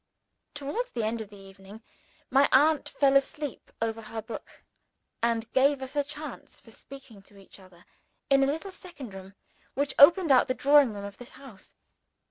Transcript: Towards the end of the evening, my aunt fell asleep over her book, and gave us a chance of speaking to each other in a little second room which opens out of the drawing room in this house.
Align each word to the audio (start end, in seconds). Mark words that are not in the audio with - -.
Towards 0.55 0.89
the 0.89 1.03
end 1.03 1.21
of 1.21 1.29
the 1.29 1.37
evening, 1.37 1.83
my 2.31 2.49
aunt 2.51 2.89
fell 2.89 3.15
asleep 3.15 3.71
over 3.79 4.01
her 4.01 4.19
book, 4.23 4.63
and 5.21 5.53
gave 5.53 5.79
us 5.83 5.95
a 5.95 6.03
chance 6.03 6.59
of 6.65 6.73
speaking 6.73 7.21
to 7.21 7.37
each 7.37 7.59
other 7.59 7.85
in 8.27 8.41
a 8.41 8.47
little 8.47 8.71
second 8.71 9.13
room 9.13 9.35
which 9.75 9.93
opens 9.99 10.31
out 10.31 10.41
of 10.41 10.47
the 10.47 10.55
drawing 10.55 10.91
room 10.95 11.05
in 11.05 11.13
this 11.19 11.33
house. 11.33 11.75